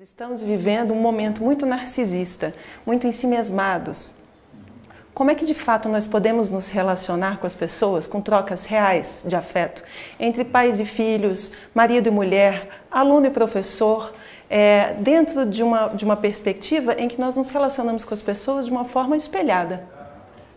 [0.00, 2.52] Estamos vivendo um momento muito narcisista,
[2.84, 4.16] muito em si mesmados.
[5.14, 9.24] Como é que de fato nós podemos nos relacionar com as pessoas com trocas reais
[9.24, 9.84] de afeto
[10.18, 14.12] entre pais e filhos, marido e mulher, aluno e professor,
[14.50, 18.64] é, dentro de uma, de uma perspectiva em que nós nos relacionamos com as pessoas
[18.64, 19.86] de uma forma espelhada?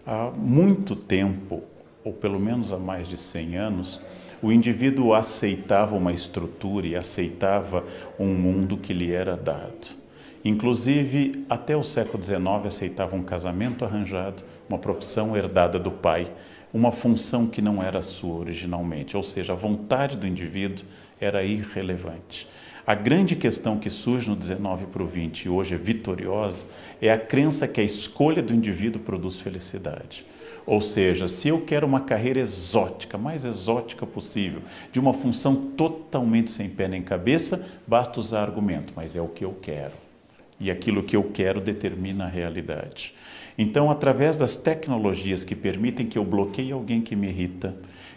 [0.04, 1.62] Há muito tempo,
[2.04, 4.02] ou pelo menos há mais de 100 anos,
[4.42, 7.84] o indivíduo aceitava uma estrutura e aceitava
[8.20, 10.07] um mundo que lhe era dado.
[10.48, 16.26] Inclusive, até o século XIX, aceitava um casamento arranjado, uma profissão herdada do pai,
[16.74, 20.86] uma função que não era sua originalmente, ou seja, a vontade do indivíduo
[21.20, 22.48] era irrelevante.
[22.86, 26.66] A grande questão que surge no 19 para o 20 e hoje é vitoriosa
[27.02, 30.26] é a crença que a escolha do indivíduo produz felicidade.
[30.66, 34.62] Ou seja, se eu quero uma carreira exótica, mais exótica possível,
[34.94, 39.44] de uma função totalmente sem pé nem cabeça, basta usar argumento, mas é o que
[39.44, 40.07] eu quero.
[40.60, 43.14] E aquilo que eu quero determina a realidade.
[43.58, 47.76] Então, através das tecnologias que permitem que eu bloqueie alguém que me irrita,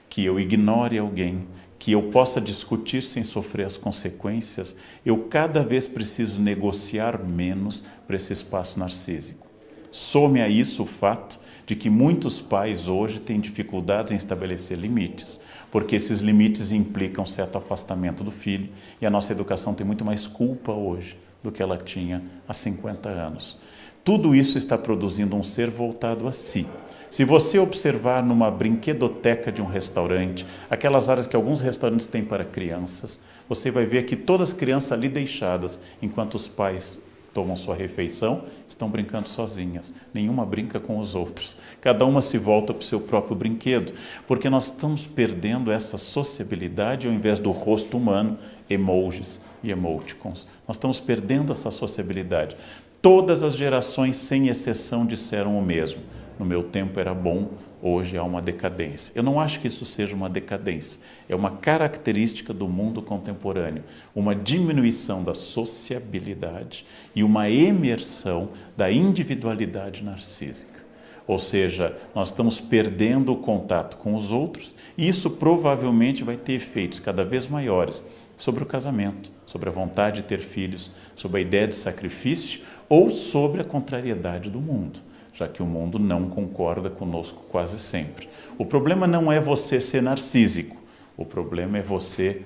[0.09, 1.41] que eu ignore alguém,
[1.79, 8.17] que eu possa discutir sem sofrer as consequências, eu cada vez preciso negociar menos para
[8.17, 9.47] esse espaço narcísico.
[9.91, 15.41] Some a isso o fato de que muitos pais hoje têm dificuldades em estabelecer limites,
[15.71, 18.69] porque esses limites implicam certo afastamento do filho
[19.01, 23.09] e a nossa educação tem muito mais culpa hoje do que ela tinha há 50
[23.09, 23.59] anos.
[24.05, 26.67] Tudo isso está produzindo um ser voltado a si.
[27.11, 32.45] Se você observar numa brinquedoteca de um restaurante, aquelas áreas que alguns restaurantes têm para
[32.45, 33.19] crianças,
[33.49, 36.97] você vai ver que todas as crianças ali deixadas, enquanto os pais
[37.33, 39.93] tomam sua refeição, estão brincando sozinhas.
[40.13, 41.57] Nenhuma brinca com os outros.
[41.81, 43.93] Cada uma se volta para o seu próprio brinquedo,
[44.27, 50.47] porque nós estamos perdendo essa sociabilidade ao invés do rosto humano, emojis e emoticons.
[50.67, 52.57] Nós estamos perdendo essa sociabilidade.
[53.03, 56.01] Todas as gerações, sem exceção, disseram o mesmo
[56.41, 57.51] no meu tempo era bom,
[57.83, 59.13] hoje há uma decadência.
[59.15, 63.85] Eu não acho que isso seja uma decadência, é uma característica do mundo contemporâneo,
[64.15, 70.81] uma diminuição da sociabilidade e uma emersão da individualidade narcísica.
[71.27, 76.55] Ou seja, nós estamos perdendo o contato com os outros e isso provavelmente vai ter
[76.55, 78.03] efeitos cada vez maiores
[78.39, 83.11] sobre o casamento, sobre a vontade de ter filhos, sobre a ideia de sacrifício ou
[83.11, 85.10] sobre a contrariedade do mundo
[85.41, 88.29] já que o mundo não concorda conosco quase sempre.
[88.59, 90.77] O problema não é você ser narcísico,
[91.17, 92.43] o problema é você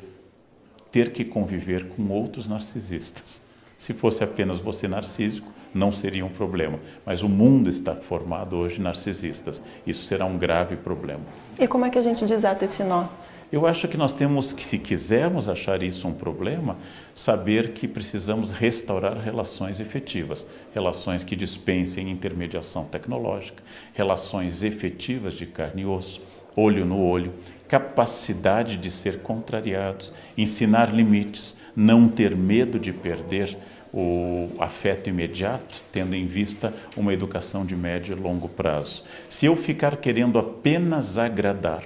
[0.93, 3.43] ter que conviver com outros narcisistas.
[3.77, 6.79] Se fosse apenas você narcísico, não seria um problema.
[7.05, 9.61] Mas o mundo está formado hoje de narcisistas.
[9.85, 11.23] Isso será um grave problema.
[11.59, 13.09] E como é que a gente desata esse nó?
[13.55, 16.77] Eu acho que nós temos que, se quisermos achar isso um problema,
[17.15, 20.45] saber que precisamos restaurar relações efetivas,
[20.75, 26.21] relações que dispensem intermediação tecnológica, relações efetivas de carne e osso,
[26.57, 27.33] olho no olho,
[27.69, 33.57] capacidade de ser contrariados, ensinar limites, não ter medo de perder
[33.93, 39.05] o afeto imediato, tendo em vista uma educação de médio e longo prazo.
[39.29, 41.85] Se eu ficar querendo apenas agradar,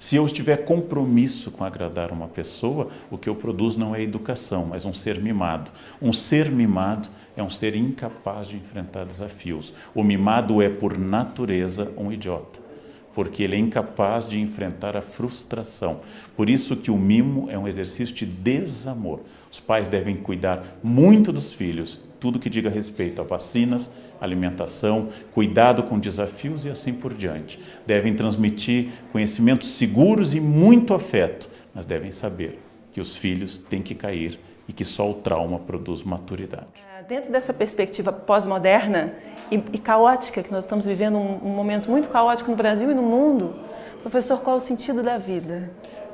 [0.00, 4.64] se eu tiver compromisso com agradar uma pessoa, o que eu produzo não é educação,
[4.64, 5.70] mas um ser mimado.
[6.00, 9.74] Um ser mimado é um ser incapaz de enfrentar desafios.
[9.94, 12.70] O mimado é, por natureza, um idiota
[13.12, 16.00] porque ele é incapaz de enfrentar a frustração.
[16.36, 19.20] Por isso que o mimo é um exercício de desamor.
[19.50, 25.82] Os pais devem cuidar muito dos filhos, tudo que diga respeito a vacinas, alimentação, cuidado
[25.82, 27.58] com desafios e assim por diante.
[27.86, 32.60] Devem transmitir conhecimentos seguros e muito afeto, mas devem saber
[32.92, 34.38] que os filhos têm que cair
[34.68, 36.66] e que só o trauma produz maturidade.
[36.96, 39.14] É, dentro dessa perspectiva pós-moderna
[39.50, 42.94] e, e, caótica, que nós estamos vivendo um, um momento muito caótico no Brasil e
[42.94, 43.54] no mundo,
[44.02, 45.70] professor, qual o sentido da vida?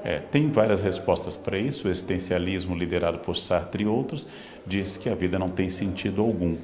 [0.06, 1.88] É, tem várias respostas para isso.
[1.88, 4.24] O existencialismo, liderado por Sartre e outros,
[4.64, 6.56] diz que a vida não tem sentido algum.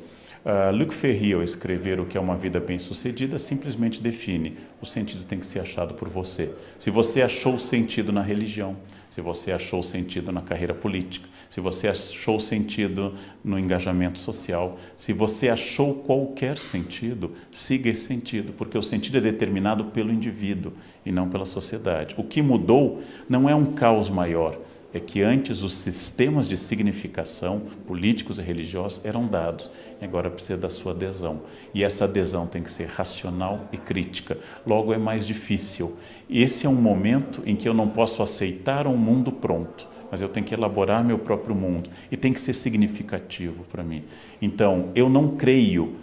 [0.45, 5.25] Uh, Luc Ferry, ao escrever o que é uma vida bem-sucedida, simplesmente define: o sentido
[5.25, 6.51] tem que ser achado por você.
[6.81, 8.77] Se você achou sentido na religião,
[9.09, 15.13] se você achou sentido na carreira política, se você achou sentido no engajamento social, se
[15.13, 20.73] você achou qualquer sentido, siga esse sentido, porque o sentido é determinado pelo indivíduo
[21.07, 22.17] e não pela sociedade.
[22.19, 24.59] O que mudou não é um caos maior,
[24.95, 30.59] é que antes os sistemas de significação políticos e religiosos eram dados e agora precisa
[30.59, 31.43] da sua adesão.
[31.73, 34.39] E essa adesão tem que ser racional e crítica.
[34.67, 35.97] Logo é mais difícil.
[36.29, 40.29] Esse é um momento em que eu não posso aceitar um mundo pronto mas eu
[40.29, 44.05] tenho que elaborar meu próprio mundo e tem que ser significativo para mim.
[44.43, 45.97] Então, eu não creio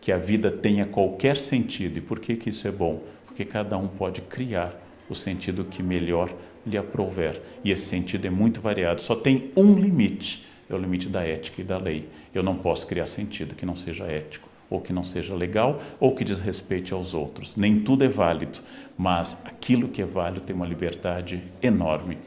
[0.00, 1.98] que a vida tenha qualquer sentido.
[1.98, 3.02] E por que, que isso é bom?
[3.26, 4.72] Porque cada um pode criar
[5.10, 6.32] o sentido que melhor
[6.66, 7.40] lhe aprouver.
[7.64, 9.00] E esse sentido é muito variado.
[9.00, 12.08] Só tem um limite, é o limite da ética e da lei.
[12.34, 16.14] Eu não posso criar sentido que não seja ético, ou que não seja legal, ou
[16.14, 17.54] que desrespeite aos outros.
[17.54, 18.58] Nem tudo é válido,
[18.98, 22.18] mas aquilo que é válido tem uma liberdade enorme.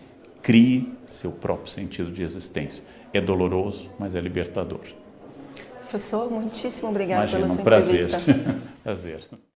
[0.41, 2.83] Crie seu próprio sentido de existência.
[3.13, 4.81] É doloroso, mas é libertador.
[5.89, 8.05] Professor, muitíssimo obrigado Imagina, pela sua um prazer.
[8.05, 8.55] entrevista.
[8.83, 9.48] prazer.